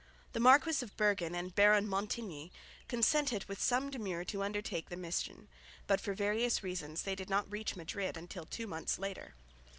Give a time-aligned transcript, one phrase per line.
[0.33, 2.51] The Marquis of Berghen and Baron Montigny
[2.87, 5.47] consented with some demur to undertake the mission,
[5.85, 9.35] but for various reasons they did not reach Madrid till some two months later.